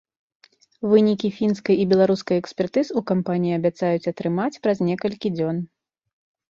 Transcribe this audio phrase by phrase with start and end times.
[0.93, 5.67] Вынікі фінскай і беларускай экспертыз у кампаніі абяцаюць атрымаць праз некалькі дзён.